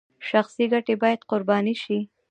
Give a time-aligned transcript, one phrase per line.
[0.29, 1.99] شخصي ګټې باید قرباني شي